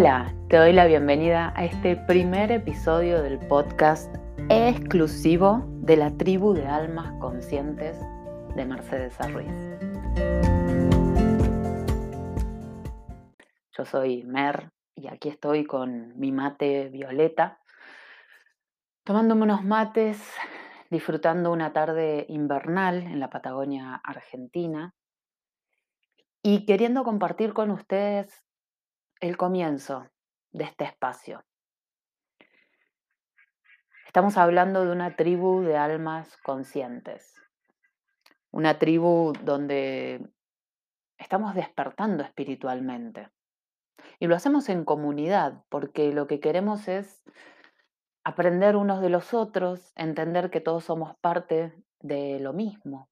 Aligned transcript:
Hola, 0.00 0.34
te 0.48 0.56
doy 0.56 0.72
la 0.72 0.86
bienvenida 0.86 1.52
a 1.54 1.66
este 1.66 1.94
primer 1.94 2.50
episodio 2.52 3.20
del 3.20 3.38
podcast 3.38 4.10
exclusivo 4.48 5.62
de 5.82 5.98
la 5.98 6.16
tribu 6.16 6.54
de 6.54 6.66
almas 6.66 7.12
conscientes 7.20 7.98
de 8.56 8.64
Mercedes 8.64 9.18
Ruiz. 9.30 9.52
Yo 13.76 13.84
soy 13.84 14.22
Mer 14.22 14.70
y 14.94 15.08
aquí 15.08 15.28
estoy 15.28 15.66
con 15.66 16.18
mi 16.18 16.32
mate 16.32 16.88
violeta, 16.88 17.60
tomándome 19.04 19.42
unos 19.42 19.66
mates, 19.66 20.18
disfrutando 20.88 21.52
una 21.52 21.74
tarde 21.74 22.24
invernal 22.30 23.02
en 23.02 23.20
la 23.20 23.28
Patagonia 23.28 24.00
Argentina 24.02 24.94
y 26.42 26.64
queriendo 26.64 27.04
compartir 27.04 27.52
con 27.52 27.70
ustedes 27.70 28.46
el 29.20 29.36
comienzo 29.36 30.08
de 30.50 30.64
este 30.64 30.84
espacio. 30.84 31.44
Estamos 34.06 34.38
hablando 34.38 34.84
de 34.84 34.92
una 34.92 35.14
tribu 35.14 35.60
de 35.60 35.76
almas 35.76 36.38
conscientes, 36.38 37.34
una 38.50 38.78
tribu 38.78 39.34
donde 39.44 40.26
estamos 41.18 41.54
despertando 41.54 42.24
espiritualmente. 42.24 43.28
Y 44.18 44.26
lo 44.26 44.34
hacemos 44.34 44.70
en 44.70 44.86
comunidad, 44.86 45.64
porque 45.68 46.12
lo 46.12 46.26
que 46.26 46.40
queremos 46.40 46.88
es 46.88 47.22
aprender 48.24 48.74
unos 48.74 49.02
de 49.02 49.10
los 49.10 49.34
otros, 49.34 49.92
entender 49.96 50.50
que 50.50 50.62
todos 50.62 50.84
somos 50.84 51.14
parte 51.20 51.74
de 52.00 52.40
lo 52.40 52.54
mismo, 52.54 53.10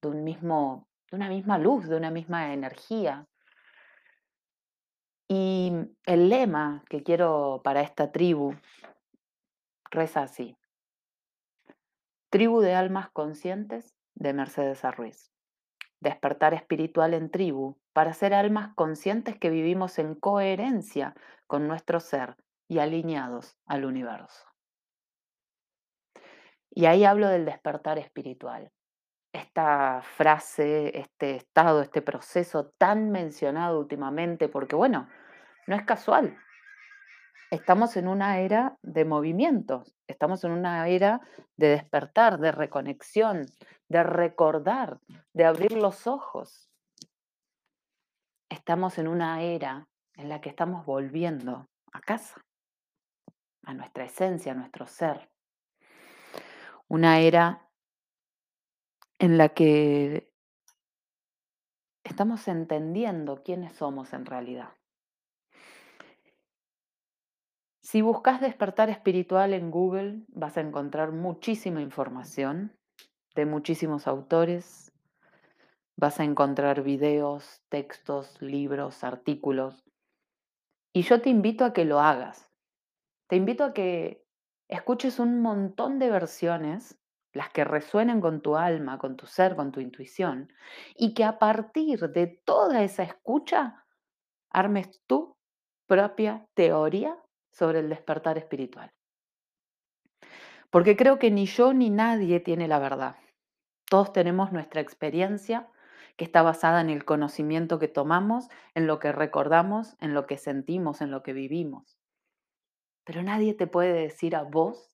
de 0.00 0.08
un 0.08 0.24
mismo, 0.24 0.88
de 1.10 1.16
una 1.16 1.28
misma 1.28 1.58
luz, 1.58 1.88
de 1.88 1.96
una 1.96 2.10
misma 2.10 2.54
energía, 2.54 3.28
y 5.28 5.72
el 6.06 6.28
lema 6.28 6.84
que 6.88 7.02
quiero 7.02 7.60
para 7.64 7.80
esta 7.80 8.12
tribu 8.12 8.54
reza 9.90 10.22
así. 10.22 10.56
Tribu 12.30 12.60
de 12.60 12.74
almas 12.74 13.10
conscientes 13.10 13.94
de 14.14 14.32
Mercedes 14.32 14.82
Ruiz. 14.96 15.30
Despertar 16.00 16.52
espiritual 16.52 17.14
en 17.14 17.30
tribu 17.30 17.78
para 17.92 18.12
ser 18.12 18.34
almas 18.34 18.74
conscientes 18.74 19.38
que 19.38 19.50
vivimos 19.50 19.98
en 19.98 20.14
coherencia 20.14 21.14
con 21.46 21.68
nuestro 21.68 22.00
ser 22.00 22.36
y 22.68 22.78
alineados 22.80 23.56
al 23.66 23.84
universo. 23.84 24.46
Y 26.70 26.86
ahí 26.86 27.04
hablo 27.04 27.28
del 27.28 27.44
despertar 27.44 27.98
espiritual. 27.98 28.72
Esta 29.34 30.00
frase, 30.16 30.96
este 30.96 31.34
estado, 31.34 31.82
este 31.82 32.02
proceso 32.02 32.66
tan 32.78 33.10
mencionado 33.10 33.80
últimamente, 33.80 34.48
porque 34.48 34.76
bueno, 34.76 35.08
no 35.66 35.74
es 35.74 35.82
casual. 35.82 36.38
Estamos 37.50 37.96
en 37.96 38.06
una 38.06 38.38
era 38.38 38.78
de 38.82 39.04
movimientos, 39.04 39.96
estamos 40.06 40.44
en 40.44 40.52
una 40.52 40.86
era 40.86 41.20
de 41.56 41.66
despertar, 41.66 42.38
de 42.38 42.52
reconexión, 42.52 43.46
de 43.88 44.04
recordar, 44.04 45.00
de 45.32 45.44
abrir 45.44 45.72
los 45.72 46.06
ojos. 46.06 46.70
Estamos 48.48 48.98
en 48.98 49.08
una 49.08 49.42
era 49.42 49.88
en 50.14 50.28
la 50.28 50.40
que 50.40 50.48
estamos 50.48 50.86
volviendo 50.86 51.68
a 51.92 52.00
casa, 52.00 52.40
a 53.64 53.74
nuestra 53.74 54.04
esencia, 54.04 54.52
a 54.52 54.54
nuestro 54.54 54.86
ser. 54.86 55.28
Una 56.86 57.18
era 57.18 57.63
en 59.18 59.38
la 59.38 59.50
que 59.50 60.32
estamos 62.04 62.46
entendiendo 62.48 63.42
quiénes 63.42 63.74
somos 63.74 64.12
en 64.12 64.26
realidad. 64.26 64.70
Si 67.82 68.00
buscas 68.00 68.40
despertar 68.40 68.88
espiritual 68.88 69.52
en 69.52 69.70
Google, 69.70 70.22
vas 70.28 70.56
a 70.56 70.62
encontrar 70.62 71.12
muchísima 71.12 71.82
información 71.82 72.72
de 73.34 73.46
muchísimos 73.46 74.06
autores. 74.06 74.92
Vas 75.96 76.18
a 76.18 76.24
encontrar 76.24 76.82
videos, 76.82 77.62
textos, 77.68 78.40
libros, 78.40 79.04
artículos. 79.04 79.84
Y 80.92 81.02
yo 81.02 81.20
te 81.20 81.30
invito 81.30 81.64
a 81.64 81.72
que 81.72 81.84
lo 81.84 82.00
hagas. 82.00 82.50
Te 83.28 83.36
invito 83.36 83.64
a 83.64 83.74
que 83.74 84.24
escuches 84.68 85.18
un 85.18 85.40
montón 85.40 85.98
de 85.98 86.10
versiones, 86.10 86.98
las 87.34 87.50
que 87.50 87.64
resuenen 87.64 88.20
con 88.20 88.40
tu 88.40 88.56
alma, 88.56 88.98
con 88.98 89.16
tu 89.16 89.26
ser, 89.26 89.56
con 89.56 89.72
tu 89.72 89.80
intuición, 89.80 90.52
y 90.96 91.12
que 91.14 91.24
a 91.24 91.38
partir 91.38 92.08
de 92.10 92.26
toda 92.26 92.82
esa 92.82 93.02
escucha 93.02 93.84
armes 94.50 95.02
tu 95.06 95.36
propia 95.86 96.46
teoría 96.54 97.18
sobre 97.50 97.80
el 97.80 97.88
despertar 97.88 98.38
espiritual. 98.38 98.92
Porque 100.70 100.96
creo 100.96 101.18
que 101.18 101.30
ni 101.30 101.46
yo 101.46 101.74
ni 101.74 101.90
nadie 101.90 102.40
tiene 102.40 102.66
la 102.68 102.78
verdad. 102.78 103.16
Todos 103.88 104.12
tenemos 104.12 104.52
nuestra 104.52 104.80
experiencia 104.80 105.68
que 106.16 106.24
está 106.24 106.42
basada 106.42 106.80
en 106.80 106.90
el 106.90 107.04
conocimiento 107.04 107.78
que 107.78 107.88
tomamos, 107.88 108.48
en 108.74 108.86
lo 108.86 108.98
que 109.00 109.12
recordamos, 109.12 109.96
en 110.00 110.14
lo 110.14 110.26
que 110.26 110.38
sentimos, 110.38 111.00
en 111.00 111.10
lo 111.10 111.22
que 111.22 111.32
vivimos. 111.32 111.98
Pero 113.04 113.22
nadie 113.22 113.54
te 113.54 113.66
puede 113.66 113.92
decir 113.92 114.36
a 114.36 114.42
vos 114.42 114.93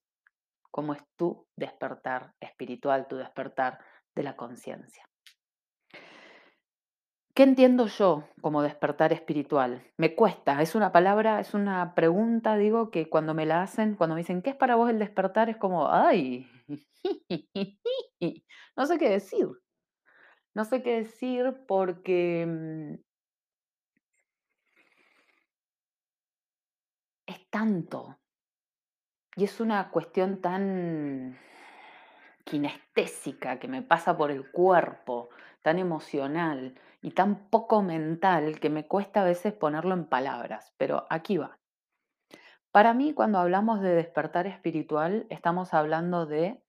cómo 0.70 0.94
es 0.94 1.02
tu 1.16 1.46
despertar 1.56 2.34
espiritual, 2.40 3.06
tu 3.08 3.16
despertar 3.16 3.78
de 4.14 4.22
la 4.22 4.36
conciencia. 4.36 5.04
¿Qué 7.34 7.44
entiendo 7.44 7.86
yo 7.86 8.28
como 8.42 8.62
despertar 8.62 9.12
espiritual? 9.12 9.82
Me 9.96 10.14
cuesta, 10.14 10.60
es 10.62 10.74
una 10.74 10.92
palabra, 10.92 11.40
es 11.40 11.54
una 11.54 11.94
pregunta, 11.94 12.56
digo, 12.56 12.90
que 12.90 13.08
cuando 13.08 13.34
me 13.34 13.46
la 13.46 13.62
hacen, 13.62 13.94
cuando 13.94 14.14
me 14.14 14.20
dicen, 14.20 14.42
¿qué 14.42 14.50
es 14.50 14.56
para 14.56 14.76
vos 14.76 14.90
el 14.90 14.98
despertar? 14.98 15.48
Es 15.48 15.56
como, 15.56 15.90
ay, 15.90 16.46
no 18.76 18.86
sé 18.86 18.98
qué 18.98 19.08
decir. 19.08 19.46
No 20.54 20.64
sé 20.64 20.82
qué 20.82 20.96
decir 20.96 21.64
porque 21.66 22.46
mm 22.46 23.10
es 27.30 27.48
tanto. 27.50 28.19
Y 29.40 29.44
es 29.44 29.58
una 29.58 29.88
cuestión 29.88 30.42
tan 30.42 31.38
kinestésica 32.44 33.58
que 33.58 33.68
me 33.68 33.80
pasa 33.80 34.14
por 34.14 34.30
el 34.30 34.50
cuerpo, 34.50 35.30
tan 35.62 35.78
emocional 35.78 36.74
y 37.00 37.12
tan 37.12 37.48
poco 37.48 37.80
mental 37.80 38.60
que 38.60 38.68
me 38.68 38.86
cuesta 38.86 39.22
a 39.22 39.24
veces 39.24 39.54
ponerlo 39.54 39.94
en 39.94 40.04
palabras, 40.04 40.74
pero 40.76 41.06
aquí 41.08 41.38
va. 41.38 41.58
Para 42.70 42.92
mí, 42.92 43.14
cuando 43.14 43.38
hablamos 43.38 43.80
de 43.80 43.94
despertar 43.94 44.46
espiritual, 44.46 45.26
estamos 45.30 45.72
hablando 45.72 46.26
de, 46.26 46.62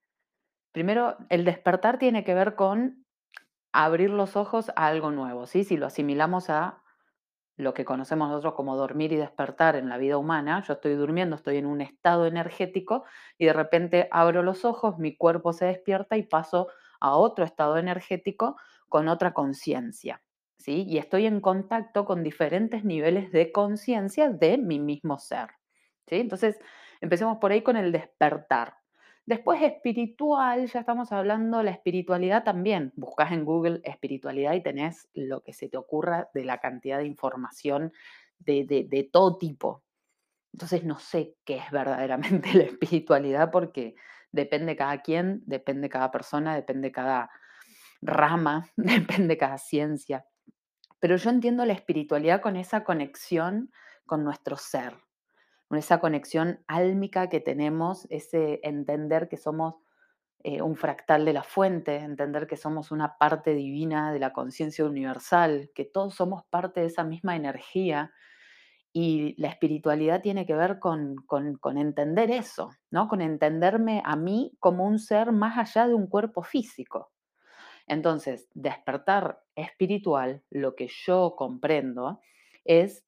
primero, 0.72 1.18
el 1.28 1.44
despertar 1.44 1.98
tiene 1.98 2.24
que 2.24 2.36
ver 2.36 2.56
con 2.56 3.06
abrir 3.74 4.12
los 4.12 4.38
ojos 4.38 4.70
a 4.78 4.88
algo 4.88 5.12
nuevo, 5.12 5.46
¿sí? 5.46 5.66
Si 5.66 5.76
lo 5.76 5.88
asimilamos 5.88 6.50
a 6.50 6.81
lo 7.58 7.74
que 7.74 7.86
conocemos 7.86 8.30
nosotros 8.30 8.54
como 8.56 8.76
dormir 8.76 9.12
y 9.14 9.18
despertar 9.18 9.76
en 9.76 9.90
la 9.90 9.98
vida 9.98 10.18
humana, 10.18 10.64
yo 10.68 10.74
estoy 10.74 10.96
durmiendo, 10.96 11.36
estoy 11.36 11.58
en 11.58 11.66
un 11.66 11.82
estado 11.82 12.26
energético 12.26 13.04
y 13.38 13.46
de 13.46 13.54
repente 13.54 14.08
abro 14.12 14.44
los 14.44 14.66
ojos, 14.66 14.98
mi 14.98 15.16
cuerpo 15.16 15.54
se 15.54 15.66
despierta 15.66 16.18
y 16.18 16.24
paso 16.24 16.68
a 17.00 17.16
otro 17.16 17.46
estado 17.46 17.78
energético 17.78 18.58
con 18.90 19.08
otra 19.08 19.34
conciencia. 19.34 20.22
¿sí? 20.58 20.86
Y 20.88 20.98
estoy 20.98 21.26
en 21.26 21.42
contacto 21.42 22.06
con 22.06 22.24
diferentes 22.24 22.84
niveles 22.84 23.32
de 23.32 23.52
conciencia 23.52 24.30
de 24.30 24.58
mi 24.58 24.80
mismo 24.80 25.20
ser. 25.20 25.50
¿sí? 26.08 26.18
Entonces, 26.18 26.60
empecemos 27.02 27.38
por 27.40 27.52
ahí 27.52 27.62
con 27.64 27.78
el 27.78 27.92
despertar. 27.92 28.81
Después 29.26 29.62
espiritual, 29.62 30.68
ya 30.68 30.80
estamos 30.80 31.12
hablando, 31.12 31.62
la 31.64 31.72
espiritualidad 31.72 32.44
también. 32.44 32.92
Buscas 32.96 33.32
en 33.32 33.46
Google 33.46 33.82
espiritualidad 33.84 34.54
y 34.54 34.64
tenés 34.64 35.10
lo 35.14 35.42
que 35.42 35.54
se 35.54 35.70
te 35.70 35.78
ocurra 35.78 36.30
de 36.34 36.44
la 36.44 36.60
cantidad 36.60 36.98
de 36.98 37.06
información 37.06 37.94
de, 38.40 38.66
de, 38.66 38.84
de 38.90 39.04
todo 39.04 39.38
tipo. 39.38 39.84
Entonces 40.54 40.84
no 40.84 41.00
sé 41.00 41.36
qué 41.46 41.58
es 41.58 41.72
verdaderamente 41.72 42.54
la 42.54 42.64
espiritualidad 42.64 43.52
porque 43.52 43.96
depende 44.32 44.76
cada 44.76 45.02
quien, 45.02 45.44
depende 45.46 45.90
cada 45.90 46.12
persona, 46.12 46.56
depende 46.56 46.92
cada 46.92 47.30
rama, 48.02 48.68
depende 48.76 49.38
cada 49.38 49.58
ciencia. 49.58 50.26
Pero 51.00 51.16
yo 51.16 51.30
entiendo 51.30 51.66
la 51.66 51.74
espiritualidad 51.74 52.42
con 52.42 52.56
esa 52.56 52.84
conexión 52.84 53.72
con 54.06 54.24
nuestro 54.24 54.58
ser, 54.58 54.94
esa 55.78 56.00
conexión 56.00 56.60
álmica 56.68 57.30
que 57.30 57.40
tenemos, 57.40 58.08
ese 58.10 58.60
entender 58.64 59.30
que 59.30 59.38
somos 59.38 59.76
eh, 60.44 60.62
un 60.62 60.76
fractal 60.76 61.24
de 61.24 61.34
la 61.34 61.44
fuente, 61.44 61.98
entender 61.98 62.48
que 62.48 62.58
somos 62.58 62.92
una 62.92 63.18
parte 63.18 63.54
divina 63.54 64.12
de 64.12 64.20
la 64.20 64.34
conciencia 64.34 64.84
universal, 64.86 65.70
que 65.76 65.86
todos 65.86 66.16
somos 66.16 66.44
parte 66.46 66.82
de 66.82 66.88
esa 66.88 67.04
misma 67.04 67.36
energía. 67.36 68.12
Y 68.92 69.40
la 69.40 69.50
espiritualidad 69.50 70.22
tiene 70.22 70.46
que 70.46 70.56
ver 70.56 70.80
con, 70.80 71.16
con, 71.28 71.56
con 71.58 71.78
entender 71.78 72.32
eso, 72.32 72.72
¿no? 72.90 73.08
Con 73.08 73.22
entenderme 73.22 74.02
a 74.04 74.16
mí 74.16 74.52
como 74.60 74.86
un 74.86 75.00
ser 75.00 75.32
más 75.32 75.58
allá 75.58 75.88
de 75.88 75.94
un 75.94 76.08
cuerpo 76.08 76.44
físico. 76.44 77.12
Entonces, 77.88 78.50
despertar 78.54 79.44
espiritual, 79.56 80.44
lo 80.50 80.76
que 80.76 80.88
yo 80.88 81.36
comprendo, 81.38 82.20
es 82.66 83.04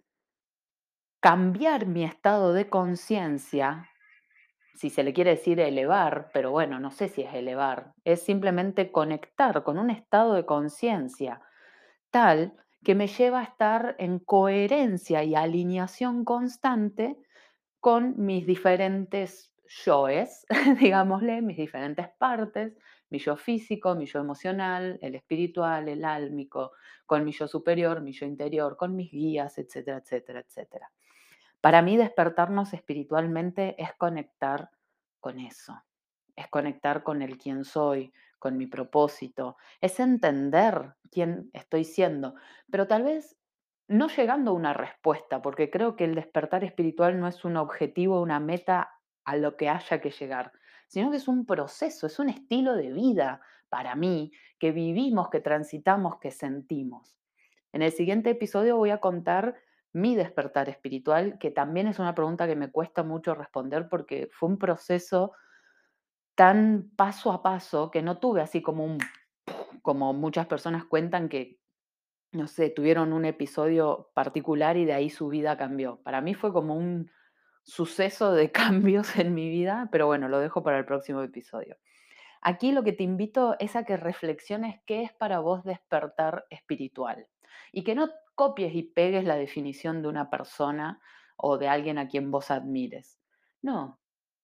cambiar 1.23 1.85
mi 1.85 2.03
estado 2.03 2.51
de 2.51 2.69
conciencia, 2.69 3.89
si 4.75 4.89
se 4.89 5.03
le 5.03 5.13
quiere 5.13 5.31
decir 5.31 5.61
elevar, 5.61 6.29
pero 6.33 6.51
bueno, 6.51 6.81
no 6.81 6.91
sé 6.91 7.07
si 7.07 7.21
es 7.21 7.33
elevar, 7.33 7.93
es 8.03 8.21
simplemente 8.21 8.91
conectar 8.91 9.63
con 9.63 9.77
un 9.79 9.89
estado 9.89 10.33
de 10.33 10.45
conciencia 10.45 11.41
tal 12.11 12.53
que 12.83 12.95
me 12.95 13.07
lleva 13.07 13.39
a 13.41 13.43
estar 13.45 13.95
en 13.99 14.19
coherencia 14.19 15.23
y 15.23 15.35
alineación 15.35 16.25
constante 16.25 17.17
con 17.79 18.15
mis 18.17 18.45
diferentes 18.47 19.53
yoes, 19.85 20.45
digámosle, 20.81 21.41
mis 21.41 21.57
diferentes 21.57 22.09
partes, 22.19 22.77
mi 23.09 23.19
yo 23.19 23.37
físico, 23.37 23.95
mi 23.95 24.05
yo 24.07 24.19
emocional, 24.19 24.99
el 25.01 25.15
espiritual, 25.15 25.89
el 25.89 26.05
álmico, 26.05 26.73
con 27.05 27.23
mi 27.25 27.31
yo 27.31 27.47
superior, 27.47 28.01
mi 28.01 28.11
yo 28.13 28.25
interior, 28.25 28.77
con 28.77 28.95
mis 28.95 29.11
guías, 29.11 29.57
etcétera, 29.57 29.99
etcétera, 29.99 30.41
etcétera. 30.41 30.91
Para 31.63 31.81
mí 31.81 31.95
despertarnos 31.95 32.73
espiritualmente 32.73 33.81
es 33.81 33.93
conectar 33.93 34.69
con 35.21 35.39
eso, 35.39 35.81
es 36.35 36.49
conectar 36.49 37.03
con 37.03 37.21
el 37.21 37.37
quién 37.37 37.63
soy, 37.63 38.11
con 38.37 38.57
mi 38.57 38.67
propósito, 38.67 39.55
es 39.79 39.97
entender 40.01 40.95
quién 41.09 41.49
estoy 41.53 41.85
siendo, 41.85 42.35
pero 42.69 42.85
tal 42.85 43.03
vez 43.03 43.37
no 43.87 44.09
llegando 44.09 44.51
a 44.51 44.55
una 44.55 44.73
respuesta, 44.73 45.41
porque 45.41 45.69
creo 45.69 45.95
que 45.95 46.03
el 46.03 46.15
despertar 46.15 46.65
espiritual 46.65 47.17
no 47.17 47.29
es 47.29 47.45
un 47.45 47.55
objetivo, 47.55 48.19
una 48.21 48.41
meta 48.41 48.99
a 49.23 49.37
lo 49.37 49.55
que 49.55 49.69
haya 49.69 50.01
que 50.01 50.11
llegar, 50.11 50.51
sino 50.89 51.11
que 51.11 51.17
es 51.17 51.29
un 51.29 51.45
proceso, 51.45 52.07
es 52.07 52.19
un 52.19 52.27
estilo 52.27 52.75
de 52.75 52.91
vida 52.91 53.39
para 53.69 53.95
mí, 53.95 54.33
que 54.59 54.73
vivimos, 54.73 55.29
que 55.29 55.39
transitamos, 55.39 56.19
que 56.19 56.31
sentimos. 56.31 57.17
En 57.71 57.83
el 57.83 57.93
siguiente 57.93 58.31
episodio 58.31 58.75
voy 58.75 58.89
a 58.89 58.99
contar 58.99 59.55
mi 59.93 60.15
despertar 60.15 60.69
espiritual, 60.69 61.37
que 61.39 61.51
también 61.51 61.87
es 61.87 61.99
una 61.99 62.15
pregunta 62.15 62.47
que 62.47 62.55
me 62.55 62.71
cuesta 62.71 63.03
mucho 63.03 63.35
responder 63.35 63.87
porque 63.89 64.29
fue 64.31 64.49
un 64.49 64.57
proceso 64.57 65.33
tan 66.35 66.91
paso 66.95 67.31
a 67.31 67.43
paso 67.43 67.91
que 67.91 68.01
no 68.01 68.17
tuve 68.17 68.41
así 68.41 68.61
como 68.61 68.83
un, 68.83 68.97
como 69.83 70.13
muchas 70.13 70.47
personas 70.47 70.85
cuentan 70.85 71.29
que, 71.29 71.59
no 72.31 72.47
sé, 72.47 72.71
tuvieron 72.71 73.13
un 73.13 73.25
episodio 73.25 74.09
particular 74.15 74.77
y 74.77 74.85
de 74.85 74.93
ahí 74.93 75.09
su 75.11 75.27
vida 75.27 75.57
cambió. 75.57 76.01
Para 76.01 76.21
mí 76.21 76.33
fue 76.33 76.51
como 76.51 76.75
un 76.75 77.11
suceso 77.61 78.33
de 78.33 78.51
cambios 78.51 79.17
en 79.17 79.35
mi 79.35 79.49
vida, 79.49 79.89
pero 79.91 80.07
bueno, 80.07 80.27
lo 80.27 80.39
dejo 80.39 80.63
para 80.63 80.79
el 80.79 80.85
próximo 80.85 81.21
episodio. 81.21 81.77
Aquí 82.41 82.71
lo 82.71 82.83
que 82.83 82.91
te 82.91 83.03
invito 83.03 83.55
es 83.59 83.75
a 83.75 83.85
que 83.85 83.95
reflexiones 83.95 84.81
qué 84.85 85.03
es 85.03 85.13
para 85.13 85.39
vos 85.39 85.63
despertar 85.63 86.45
espiritual 86.49 87.27
y 87.71 87.83
que 87.83 87.95
no 87.95 88.09
copies 88.35 88.75
y 88.75 88.83
pegues 88.83 89.25
la 89.25 89.35
definición 89.35 90.01
de 90.01 90.07
una 90.07 90.29
persona 90.29 91.01
o 91.37 91.57
de 91.57 91.67
alguien 91.67 91.97
a 91.97 92.07
quien 92.07 92.31
vos 92.31 92.51
admires. 92.51 93.19
No, 93.61 93.99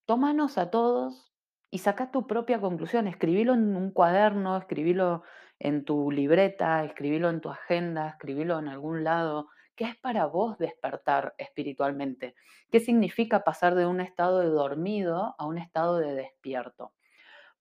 tómanos 0.05 0.57
a 0.57 0.69
todos 0.69 1.33
y 1.71 1.79
saca 1.79 2.11
tu 2.11 2.27
propia 2.27 2.59
conclusión. 2.59 3.07
Escribilo 3.07 3.53
en 3.53 3.75
un 3.75 3.91
cuaderno, 3.91 4.57
escribilo 4.57 5.23
en 5.59 5.85
tu 5.85 6.11
libreta, 6.11 6.83
escribilo 6.83 7.29
en 7.29 7.41
tu 7.41 7.49
agenda, 7.49 8.09
escribilo 8.09 8.59
en 8.59 8.67
algún 8.67 9.03
lado. 9.03 9.49
¿Qué 9.75 9.85
es 9.85 9.97
para 9.97 10.25
vos 10.25 10.57
despertar 10.57 11.35
espiritualmente? 11.37 12.35
¿Qué 12.71 12.79
significa 12.79 13.43
pasar 13.43 13.75
de 13.75 13.85
un 13.85 14.01
estado 14.01 14.39
de 14.39 14.47
dormido 14.47 15.35
a 15.37 15.45
un 15.45 15.57
estado 15.57 15.99
de 15.99 16.13
despierto? 16.15 16.93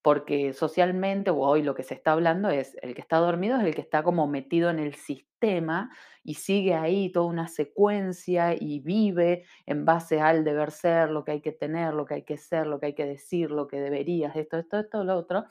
Porque 0.03 0.53
socialmente, 0.53 1.31
hoy 1.31 1.62
lo 1.62 1.75
que 1.75 1.83
se 1.83 1.95
está 1.95 2.12
hablando 2.12 2.50
es, 2.50 2.77
el 2.83 2.95
que 2.95 3.00
está 3.00 3.19
dormido 3.19 3.59
es 3.59 3.65
el 3.65 3.75
que 3.75 3.81
está 3.81 4.03
como 4.03 4.27
metido 4.27 4.71
en 4.71 4.79
el 4.79 4.95
sistema 4.95 5.91
y 6.23 6.35
sigue 6.35 6.75
ahí 6.75 7.11
toda 7.11 7.27
una 7.27 7.49
secuencia 7.49 8.55
y 8.55 8.81
vive 8.81 9.45
en 9.67 9.85
base 9.85 10.21
al 10.21 10.45
deber 10.45 10.71
ser, 10.71 11.11
lo 11.11 11.25
que 11.25 11.33
hay 11.33 11.41
que 11.41 11.53
tener, 11.53 11.95
lo 11.95 12.06
que 12.06 12.15
hay 12.15 12.23
que 12.23 12.37
ser, 12.37 12.67
lo 12.67 12.79
que 12.81 12.87
hay 12.87 12.95
que 12.95 13.06
decir, 13.06 13.50
lo 13.50 13.67
que 13.67 13.81
deberías, 13.81 14.37
esto, 14.37 14.59
esto, 14.59 14.79
esto, 14.79 15.05
lo 15.05 15.17
otro. 15.17 15.45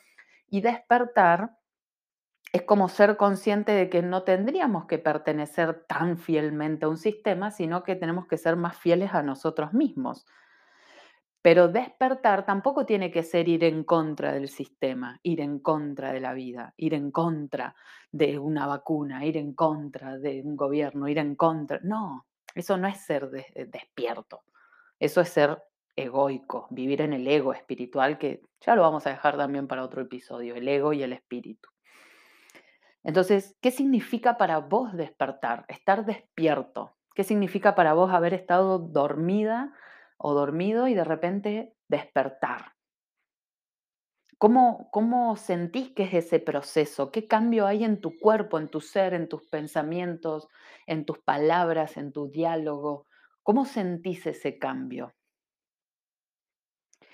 Y 0.49 0.61
despertar 0.61 1.57
es 2.53 2.61
como 2.63 2.88
ser 2.89 3.17
consciente 3.17 3.73
de 3.73 3.89
que 3.89 4.01
no 4.01 4.23
tendríamos 4.23 4.85
que 4.85 4.97
pertenecer 4.97 5.85
tan 5.88 6.17
fielmente 6.17 6.85
a 6.85 6.89
un 6.89 6.97
sistema, 6.97 7.51
sino 7.51 7.83
que 7.83 7.95
tenemos 7.95 8.27
que 8.27 8.38
ser 8.38 8.55
más 8.55 8.77
fieles 8.77 9.13
a 9.13 9.23
nosotros 9.23 9.73
mismos. 9.73 10.25
Pero 11.41 11.67
despertar 11.67 12.45
tampoco 12.45 12.85
tiene 12.85 13.11
que 13.11 13.23
ser 13.23 13.47
ir 13.47 13.63
en 13.63 13.83
contra 13.83 14.33
del 14.33 14.49
sistema, 14.49 15.19
ir 15.23 15.39
en 15.41 15.59
contra 15.59 16.11
de 16.11 16.19
la 16.19 16.33
vida, 16.33 16.73
ir 16.77 16.93
en 16.93 17.11
contra 17.11 17.75
de 18.11 18.39
una 18.39 18.67
vacuna, 18.67 19.25
ir 19.25 19.37
en 19.37 19.53
contra 19.53 20.17
de 20.17 20.41
un 20.43 20.55
gobierno, 20.55 21.07
ir 21.07 21.19
en 21.19 21.35
contra. 21.35 21.79
No, 21.83 22.25
eso 22.55 22.77
no 22.77 22.87
es 22.87 22.97
ser 23.05 23.29
eh, 23.33 23.65
despierto, 23.65 24.43
eso 24.99 25.21
es 25.21 25.29
ser 25.29 25.61
egoico, 25.95 26.67
vivir 26.69 27.01
en 27.01 27.13
el 27.13 27.27
ego 27.27 27.53
espiritual, 27.53 28.17
que 28.17 28.41
ya 28.61 28.75
lo 28.75 28.83
vamos 28.83 29.05
a 29.07 29.09
dejar 29.09 29.37
también 29.37 29.67
para 29.67 29.83
otro 29.83 30.01
episodio, 30.01 30.55
el 30.55 30.67
ego 30.67 30.93
y 30.93 31.03
el 31.03 31.13
espíritu. 31.13 31.69
Entonces, 33.03 33.55
¿qué 33.61 33.71
significa 33.71 34.37
para 34.37 34.59
vos 34.59 34.93
despertar, 34.93 35.65
estar 35.69 36.05
despierto? 36.05 36.93
¿Qué 37.15 37.23
significa 37.23 37.73
para 37.73 37.93
vos 37.93 38.11
haber 38.11 38.33
estado 38.33 38.79
dormida? 38.79 39.73
O 40.17 40.33
dormido 40.33 40.87
y 40.87 40.93
de 40.93 41.03
repente 41.03 41.75
despertar. 41.87 42.73
¿Cómo, 44.37 44.89
¿Cómo 44.91 45.35
sentís 45.35 45.91
que 45.93 46.03
es 46.03 46.13
ese 46.13 46.39
proceso? 46.39 47.11
¿Qué 47.11 47.27
cambio 47.27 47.65
hay 47.65 47.83
en 47.83 48.01
tu 48.01 48.19
cuerpo, 48.19 48.59
en 48.59 48.69
tu 48.69 48.81
ser, 48.81 49.15
en 49.15 49.27
tus 49.27 49.47
pensamientos, 49.47 50.47
en 50.85 51.05
tus 51.05 51.17
palabras, 51.19 51.97
en 51.97 52.11
tu 52.11 52.29
diálogo? 52.29 53.07
¿Cómo 53.41 53.65
sentís 53.65 54.27
ese 54.27 54.59
cambio? 54.59 55.15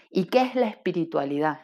¿Y 0.09 0.25
qué 0.25 0.41
es 0.41 0.55
la 0.55 0.67
espiritualidad? 0.67 1.61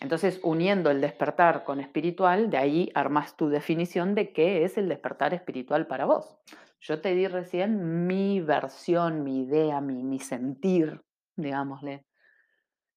Entonces, 0.00 0.38
uniendo 0.42 0.90
el 0.90 1.00
despertar 1.00 1.64
con 1.64 1.80
espiritual, 1.80 2.50
de 2.50 2.58
ahí 2.58 2.92
armas 2.94 3.36
tu 3.36 3.48
definición 3.48 4.14
de 4.14 4.32
qué 4.32 4.64
es 4.64 4.76
el 4.76 4.88
despertar 4.88 5.32
espiritual 5.32 5.86
para 5.86 6.04
vos. 6.04 6.36
Yo 6.80 7.00
te 7.00 7.14
di 7.14 7.26
recién 7.26 8.06
mi 8.06 8.40
versión, 8.40 9.24
mi 9.24 9.40
idea, 9.40 9.80
mi, 9.80 10.18
sentir, 10.18 11.02
digámosle, 11.36 12.04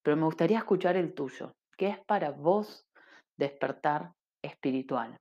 pero 0.03 0.17
me 0.17 0.25
gustaría 0.25 0.57
escuchar 0.57 0.95
el 0.95 1.13
tuyo. 1.13 1.53
¿Qué 1.77 1.87
es 1.87 1.99
para 2.05 2.31
vos 2.31 2.87
despertar 3.37 4.13
espiritual? 4.43 5.17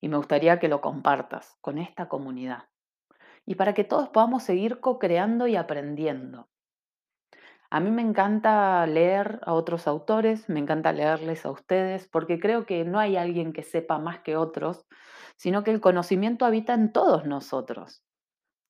Y 0.00 0.08
me 0.08 0.16
gustaría 0.16 0.58
que 0.58 0.68
lo 0.68 0.80
compartas 0.80 1.56
con 1.60 1.78
esta 1.78 2.08
comunidad. 2.08 2.68
Y 3.46 3.56
para 3.56 3.74
que 3.74 3.84
todos 3.84 4.08
podamos 4.08 4.42
seguir 4.42 4.80
co-creando 4.80 5.46
y 5.46 5.56
aprendiendo. 5.56 6.48
A 7.70 7.80
mí 7.80 7.90
me 7.90 8.02
encanta 8.02 8.86
leer 8.86 9.40
a 9.44 9.54
otros 9.54 9.86
autores, 9.86 10.46
me 10.50 10.60
encanta 10.60 10.92
leerles 10.92 11.46
a 11.46 11.50
ustedes, 11.50 12.06
porque 12.06 12.38
creo 12.38 12.66
que 12.66 12.84
no 12.84 12.98
hay 12.98 13.16
alguien 13.16 13.54
que 13.54 13.62
sepa 13.62 13.98
más 13.98 14.20
que 14.20 14.36
otros, 14.36 14.84
sino 15.42 15.64
que 15.64 15.72
el 15.72 15.80
conocimiento 15.80 16.44
habita 16.44 16.72
en 16.72 16.92
todos 16.92 17.26
nosotros, 17.26 18.04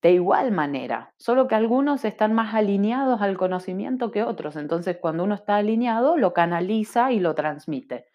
de 0.00 0.12
igual 0.12 0.52
manera, 0.52 1.12
solo 1.18 1.46
que 1.46 1.54
algunos 1.54 2.06
están 2.06 2.32
más 2.32 2.54
alineados 2.54 3.20
al 3.20 3.36
conocimiento 3.36 4.10
que 4.10 4.22
otros, 4.22 4.56
entonces 4.56 4.96
cuando 4.98 5.24
uno 5.24 5.34
está 5.34 5.56
alineado 5.56 6.16
lo 6.16 6.32
canaliza 6.32 7.12
y 7.12 7.20
lo 7.20 7.34
transmite. 7.34 8.06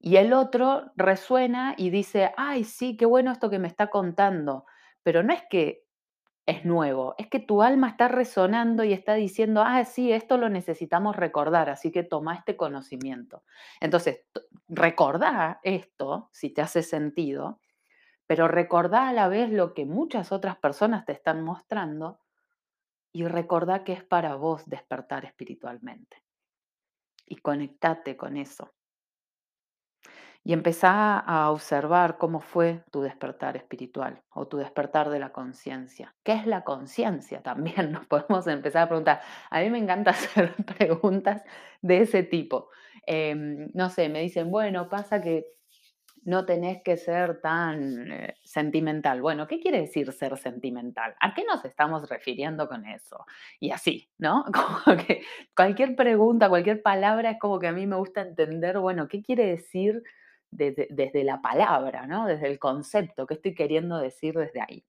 Y 0.00 0.16
el 0.16 0.32
otro 0.32 0.92
resuena 0.96 1.74
y 1.76 1.90
dice, 1.90 2.32
ay, 2.38 2.64
sí, 2.64 2.96
qué 2.96 3.04
bueno 3.04 3.30
esto 3.30 3.50
que 3.50 3.58
me 3.58 3.68
está 3.68 3.88
contando, 3.88 4.64
pero 5.02 5.22
no 5.22 5.34
es 5.34 5.42
que 5.50 5.84
es 6.46 6.64
nuevo, 6.64 7.14
es 7.18 7.28
que 7.28 7.38
tu 7.38 7.62
alma 7.62 7.88
está 7.88 8.08
resonando 8.08 8.82
y 8.84 8.92
está 8.92 9.14
diciendo, 9.14 9.62
ah, 9.64 9.84
sí, 9.84 10.12
esto 10.12 10.36
lo 10.38 10.48
necesitamos 10.48 11.14
recordar, 11.14 11.70
así 11.70 11.92
que 11.92 12.02
toma 12.02 12.34
este 12.34 12.56
conocimiento. 12.56 13.44
Entonces, 13.80 14.24
recordá 14.68 15.60
esto, 15.62 16.28
si 16.32 16.50
te 16.50 16.62
hace 16.62 16.82
sentido, 16.82 17.60
pero 18.26 18.48
recordá 18.48 19.08
a 19.08 19.12
la 19.12 19.28
vez 19.28 19.50
lo 19.50 19.74
que 19.74 19.86
muchas 19.86 20.32
otras 20.32 20.56
personas 20.56 21.04
te 21.04 21.12
están 21.12 21.42
mostrando 21.42 22.18
y 23.12 23.26
recordá 23.26 23.84
que 23.84 23.92
es 23.92 24.02
para 24.02 24.34
vos 24.36 24.68
despertar 24.68 25.24
espiritualmente. 25.24 26.22
Y 27.26 27.36
conectate 27.36 28.16
con 28.16 28.36
eso 28.36 28.72
y 30.44 30.52
empezá 30.52 31.18
a 31.18 31.50
observar 31.50 32.18
cómo 32.18 32.40
fue 32.40 32.82
tu 32.90 33.02
despertar 33.02 33.56
espiritual 33.56 34.22
o 34.30 34.48
tu 34.48 34.56
despertar 34.56 35.08
de 35.08 35.20
la 35.20 35.30
conciencia. 35.30 36.14
¿Qué 36.24 36.32
es 36.32 36.46
la 36.46 36.64
conciencia? 36.64 37.42
También 37.42 37.92
nos 37.92 38.06
podemos 38.06 38.46
empezar 38.46 38.82
a 38.82 38.88
preguntar. 38.88 39.20
A 39.50 39.60
mí 39.60 39.70
me 39.70 39.78
encanta 39.78 40.10
hacer 40.12 40.54
preguntas 40.78 41.42
de 41.80 41.98
ese 42.02 42.22
tipo. 42.24 42.70
Em, 43.06 43.70
no 43.74 43.88
sé, 43.88 44.08
me 44.08 44.20
dicen, 44.20 44.50
bueno, 44.50 44.88
pasa 44.88 45.20
que 45.20 45.46
no 46.24 46.44
tenés 46.44 46.82
que 46.84 46.96
ser 46.96 47.40
tan 47.40 48.10
eh, 48.12 48.34
sentimental. 48.44 49.20
Bueno, 49.22 49.46
¿qué 49.46 49.60
quiere 49.60 49.80
decir 49.80 50.12
ser 50.12 50.38
sentimental? 50.38 51.14
¿A 51.20 51.34
qué 51.34 51.44
nos 51.44 51.64
estamos 51.64 52.08
refiriendo 52.08 52.68
con 52.68 52.86
eso? 52.86 53.26
Y 53.60 53.70
así, 53.70 54.08
¿no? 54.18 54.44
Como 54.84 54.96
que 54.98 55.22
cualquier 55.56 55.96
pregunta, 55.96 56.48
cualquier 56.48 56.82
palabra 56.82 57.30
es 57.30 57.38
como 57.40 57.58
que 57.58 57.68
a 57.68 57.72
mí 57.72 57.86
me 57.86 57.96
gusta 57.96 58.22
entender, 58.22 58.78
bueno, 58.78 59.08
¿qué 59.08 59.22
quiere 59.22 59.46
decir 59.46 60.02
desde, 60.52 61.24
la 61.24 61.40
palabra, 61.40 62.06
¿no? 62.06 62.26
Desde 62.26 62.46
el 62.46 62.58
concepto, 62.58 63.26
¿qué 63.26 63.34
estoy 63.34 63.54
queriendo 63.54 63.98
decir 63.98 64.34
desde 64.34 64.60
ahí? 64.60 64.84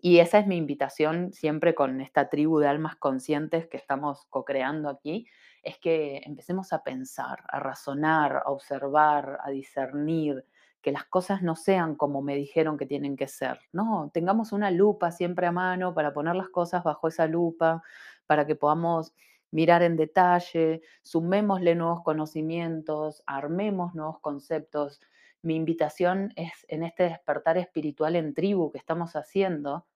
Y 0.00 0.18
esa 0.18 0.38
es 0.38 0.46
mi 0.46 0.56
invitación 0.56 1.32
siempre 1.32 1.74
con 1.74 2.00
esta 2.00 2.28
tribu 2.28 2.58
de 2.58 2.68
almas 2.68 2.96
conscientes 2.96 3.66
que 3.68 3.76
estamos 3.76 4.26
co-creando 4.30 4.88
aquí, 4.88 5.26
es 5.62 5.78
que 5.78 6.22
empecemos 6.24 6.72
a 6.72 6.82
pensar, 6.82 7.44
a 7.48 7.60
razonar, 7.60 8.42
a 8.44 8.50
observar, 8.50 9.38
a 9.44 9.50
discernir, 9.50 10.44
que 10.82 10.92
las 10.92 11.04
cosas 11.04 11.42
no 11.42 11.56
sean 11.56 11.94
como 11.94 12.22
me 12.22 12.34
dijeron 12.36 12.78
que 12.78 12.86
tienen 12.86 13.16
que 13.16 13.28
ser. 13.28 13.60
No, 13.72 14.10
tengamos 14.14 14.52
una 14.52 14.70
lupa 14.70 15.12
siempre 15.12 15.46
a 15.46 15.52
mano 15.52 15.94
para 15.94 16.14
poner 16.14 16.34
las 16.34 16.48
cosas 16.48 16.82
bajo 16.82 17.08
esa 17.08 17.26
lupa, 17.26 17.82
para 18.26 18.46
que 18.46 18.56
podamos 18.56 19.12
mirar 19.50 19.82
en 19.82 19.96
detalle, 19.96 20.82
sumémosle 21.02 21.74
nuevos 21.74 22.02
conocimientos, 22.02 23.22
armemos 23.26 23.94
nuevos 23.94 24.20
conceptos. 24.20 25.00
Mi 25.42 25.56
invitación 25.56 26.32
es 26.36 26.52
en 26.68 26.82
este 26.82 27.04
despertar 27.04 27.58
espiritual 27.58 28.16
en 28.16 28.34
tribu 28.34 28.70
que 28.70 28.78
estamos 28.78 29.16
haciendo, 29.16 29.86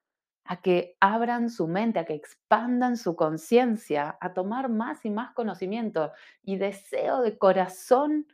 a 0.44 0.60
que 0.60 0.96
abran 1.00 1.50
su 1.50 1.68
mente, 1.68 1.98
a 1.98 2.04
que 2.04 2.14
expandan 2.14 2.96
su 2.96 3.16
conciencia, 3.16 4.16
a 4.20 4.34
tomar 4.34 4.68
más 4.68 5.04
y 5.04 5.10
más 5.10 5.32
conocimiento 5.34 6.12
y 6.42 6.56
deseo 6.56 7.22
de 7.22 7.38
corazón 7.38 8.26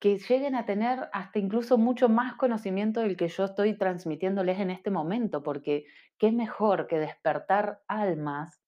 que 0.00 0.18
lleguen 0.18 0.54
a 0.54 0.64
tener 0.64 1.10
hasta 1.12 1.38
incluso 1.38 1.76
mucho 1.76 2.08
más 2.08 2.34
conocimiento 2.34 3.00
del 3.00 3.16
que 3.16 3.28
yo 3.28 3.44
estoy 3.44 3.76
transmitiéndoles 3.76 4.58
en 4.58 4.70
este 4.70 4.90
momento, 4.90 5.42
porque 5.42 5.84
qué 6.16 6.32
mejor 6.32 6.86
que 6.86 6.98
despertar 6.98 7.82
almas 7.86 8.59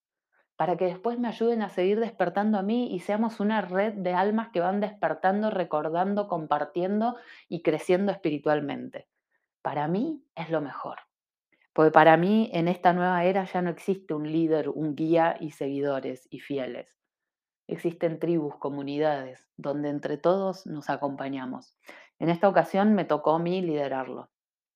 para 0.55 0.77
que 0.77 0.85
después 0.85 1.19
me 1.19 1.27
ayuden 1.27 1.61
a 1.61 1.69
seguir 1.69 1.99
despertando 1.99 2.57
a 2.57 2.61
mí 2.61 2.93
y 2.93 2.99
seamos 2.99 3.39
una 3.39 3.61
red 3.61 3.93
de 3.93 4.13
almas 4.13 4.49
que 4.49 4.59
van 4.59 4.79
despertando, 4.79 5.49
recordando, 5.49 6.27
compartiendo 6.27 7.15
y 7.49 7.61
creciendo 7.63 8.11
espiritualmente. 8.11 9.07
Para 9.61 9.87
mí 9.87 10.23
es 10.35 10.49
lo 10.49 10.61
mejor. 10.61 10.99
Porque 11.73 11.91
para 11.91 12.17
mí 12.17 12.51
en 12.53 12.67
esta 12.67 12.93
nueva 12.93 13.23
era 13.25 13.45
ya 13.45 13.61
no 13.61 13.71
existe 13.71 14.13
un 14.13 14.31
líder, 14.31 14.69
un 14.69 14.95
guía 14.95 15.37
y 15.39 15.51
seguidores 15.51 16.27
y 16.29 16.39
fieles. 16.39 16.99
Existen 17.67 18.19
tribus, 18.19 18.55
comunidades, 18.57 19.47
donde 19.57 19.89
entre 19.89 20.17
todos 20.17 20.67
nos 20.67 20.89
acompañamos. 20.89 21.75
En 22.19 22.29
esta 22.29 22.47
ocasión 22.47 22.93
me 22.93 23.05
tocó 23.05 23.31
a 23.31 23.39
mí 23.39 23.61
liderarlo. 23.61 24.29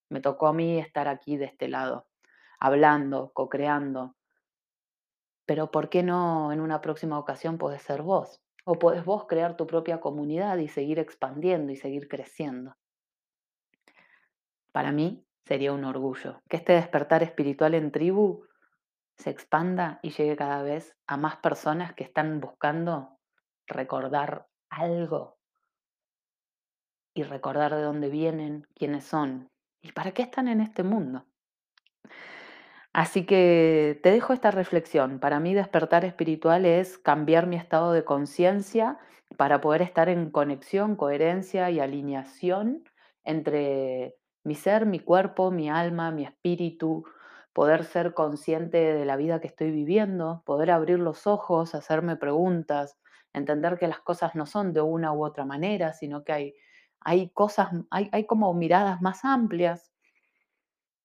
Me 0.10 0.22
tocó 0.22 0.48
a 0.48 0.54
mí 0.54 0.80
estar 0.80 1.08
aquí 1.08 1.38
de 1.38 1.46
este 1.46 1.68
lado, 1.68 2.08
hablando, 2.60 3.32
co-creando. 3.34 4.17
Pero 5.48 5.72
¿por 5.72 5.90
qué 5.90 6.04
no 6.04 6.52
en 6.52 6.60
una 6.60 6.82
próxima 6.82 7.18
ocasión 7.18 7.58
puedes 7.58 7.82
ser 7.82 8.04
vos? 8.04 8.42
O 8.66 8.78
puedes 8.78 9.06
vos 9.06 9.26
crear 9.28 9.56
tu 9.56 9.66
propia 9.66 10.02
comunidad 10.02 10.58
y 10.58 10.68
seguir 10.68 11.00
expandiendo 11.00 11.72
y 11.72 11.78
seguir 11.78 12.10
creciendo. 12.10 12.76
Para 14.74 14.92
mí 14.92 15.26
sería 15.46 15.72
un 15.72 15.86
orgullo 15.86 16.42
que 16.50 16.58
este 16.58 16.74
despertar 16.74 17.24
espiritual 17.24 17.74
en 17.76 17.94
tribu 17.94 18.44
se 19.16 19.30
expanda 19.30 20.00
y 20.04 20.12
llegue 20.12 20.36
cada 20.36 20.62
vez 20.64 20.96
a 21.08 21.16
más 21.16 21.38
personas 21.38 21.94
que 21.94 22.04
están 22.04 22.42
buscando 22.42 23.18
recordar 23.68 24.48
algo 24.70 25.38
y 27.14 27.24
recordar 27.24 27.74
de 27.74 27.82
dónde 27.82 28.10
vienen, 28.10 28.68
quiénes 28.76 29.06
son 29.06 29.50
y 29.82 29.94
para 29.94 30.12
qué 30.12 30.24
están 30.24 30.50
en 30.50 30.60
este 30.60 30.84
mundo. 30.84 31.26
Así 32.98 33.28
que 33.28 34.00
te 34.02 34.10
dejo 34.10 34.34
esta 34.34 34.50
reflexión. 34.50 35.20
Para 35.20 35.40
mí 35.40 35.54
despertar 35.54 36.04
espiritual 36.04 36.66
es 36.66 36.98
cambiar 36.98 37.46
mi 37.46 37.56
estado 37.56 37.92
de 37.94 38.04
conciencia 38.04 38.98
para 39.38 39.62
poder 39.62 39.84
estar 39.84 40.10
en 40.10 40.32
conexión, 40.32 40.96
coherencia 40.96 41.70
y 41.70 41.80
alineación 41.80 42.84
entre 43.24 44.16
mi 44.44 44.56
ser, 44.56 44.88
mi 44.88 45.00
cuerpo, 45.00 45.52
mi 45.52 45.70
alma, 45.70 46.10
mi 46.10 46.24
espíritu, 46.24 47.06
poder 47.54 47.84
ser 47.84 48.16
consciente 48.16 48.78
de 48.80 49.06
la 49.06 49.16
vida 49.16 49.40
que 49.42 49.48
estoy 49.48 49.70
viviendo, 49.70 50.42
poder 50.44 50.72
abrir 50.72 50.98
los 50.98 51.28
ojos, 51.28 51.76
hacerme 51.76 52.16
preguntas, 52.16 52.98
entender 53.32 53.78
que 53.78 53.88
las 53.88 54.00
cosas 54.00 54.34
no 54.34 54.48
son 54.48 54.74
de 54.74 54.82
una 54.82 55.14
u 55.14 55.24
otra 55.24 55.46
manera, 55.46 55.94
sino 55.94 56.24
que 56.24 56.32
hay, 56.32 56.56
hay 57.02 57.30
cosas, 57.30 57.70
hay, 57.92 58.10
hay 58.12 58.26
como 58.26 58.52
miradas 58.56 59.04
más 59.04 59.24
amplias. 59.24 59.92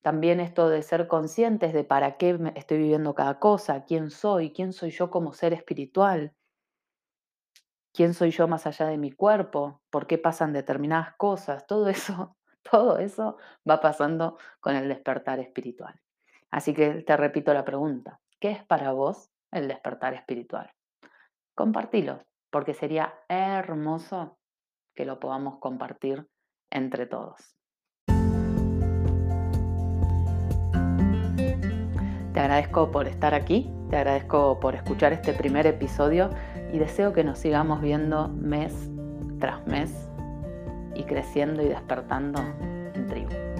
También 0.02 0.40
esto 0.40 0.68
de 0.68 0.82
ser 0.82 1.06
conscientes 1.06 1.72
de 1.72 1.84
para 1.84 2.16
qué 2.16 2.38
estoy 2.56 2.78
viviendo 2.78 3.14
cada 3.14 3.38
cosa, 3.38 3.84
quién 3.84 4.10
soy, 4.10 4.52
quién 4.52 4.72
soy 4.72 4.90
yo 4.90 5.10
como 5.10 5.32
ser 5.32 5.52
espiritual, 5.52 6.34
quién 7.92 8.12
soy 8.12 8.32
yo 8.32 8.48
más 8.48 8.66
allá 8.66 8.86
de 8.86 8.98
mi 8.98 9.12
cuerpo, 9.12 9.80
por 9.90 10.08
qué 10.08 10.18
pasan 10.18 10.52
determinadas 10.52 11.14
cosas, 11.16 11.66
todo 11.68 11.88
eso, 11.88 12.36
todo 12.70 12.98
eso 12.98 13.36
va 13.68 13.80
pasando 13.80 14.38
con 14.60 14.74
el 14.74 14.88
despertar 14.88 15.38
espiritual. 15.38 16.00
Así 16.50 16.74
que 16.74 17.02
te 17.02 17.16
repito 17.16 17.54
la 17.54 17.64
pregunta, 17.64 18.20
¿qué 18.40 18.50
es 18.50 18.64
para 18.64 18.92
vos 18.92 19.30
el 19.52 19.68
despertar 19.68 20.14
espiritual? 20.14 20.72
Compartilo, 21.54 22.24
porque 22.50 22.74
sería 22.74 23.14
hermoso 23.28 24.38
que 24.94 25.04
lo 25.04 25.20
podamos 25.20 25.58
compartir 25.60 26.28
entre 26.70 27.06
todos. 27.06 27.56
Te 32.32 32.40
agradezco 32.40 32.90
por 32.90 33.06
estar 33.08 33.34
aquí, 33.34 33.70
te 33.90 33.96
agradezco 33.96 34.58
por 34.58 34.74
escuchar 34.74 35.12
este 35.12 35.34
primer 35.34 35.66
episodio 35.66 36.30
y 36.72 36.78
deseo 36.78 37.12
que 37.12 37.24
nos 37.24 37.38
sigamos 37.38 37.82
viendo 37.82 38.28
mes 38.28 38.72
tras 39.38 39.66
mes 39.66 39.92
y 40.94 41.04
creciendo 41.04 41.62
y 41.62 41.68
despertando 41.68 42.40
en 42.94 43.06
tribu. 43.06 43.51